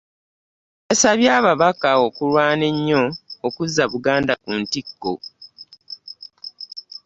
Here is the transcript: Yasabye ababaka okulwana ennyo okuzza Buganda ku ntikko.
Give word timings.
Yasabye 0.87 1.27
ababaka 1.39 1.89
okulwana 2.07 2.63
ennyo 2.71 3.03
okuzza 3.47 3.83
Buganda 3.91 4.33
ku 4.41 4.49
ntikko. 4.61 5.13